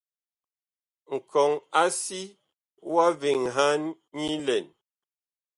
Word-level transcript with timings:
Nkɔŋ-a-si 1.15 2.21
wa 2.93 3.05
veŋhan 3.19 3.81
nyi 4.15 4.27
lɛn 4.45 4.65
nyi. 4.69 4.75